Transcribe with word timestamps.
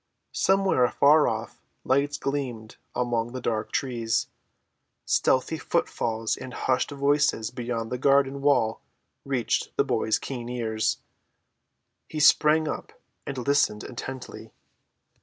Somewhere, 0.33 0.83
afar 0.83 1.27
off, 1.27 1.61
lights 1.83 2.17
gleamed 2.17 2.77
among 2.95 3.33
the 3.33 3.39
dark 3.39 3.71
trees; 3.71 4.29
stealthy 5.05 5.59
footfalls 5.59 6.35
and 6.35 6.55
hushed 6.55 6.89
voices 6.89 7.51
beyond 7.51 7.91
the 7.91 7.99
garden 7.99 8.41
wall 8.41 8.81
reached 9.25 9.77
the 9.77 9.83
boy's 9.85 10.17
keen 10.17 10.49
ears. 10.49 10.97
He 12.09 12.19
sprang 12.19 12.67
up 12.67 12.99
and 13.27 13.37
listened 13.37 13.83
intently. 13.83 14.49